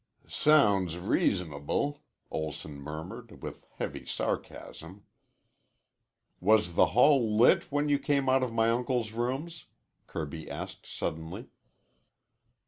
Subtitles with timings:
[0.27, 2.01] "Sounds reasonable,"
[2.31, 5.03] Olson murmured with heavy sarcasm.
[6.39, 9.65] "Was the hall lit when you came out of my uncle's rooms?"
[10.07, 11.51] Kirby asked suddenly.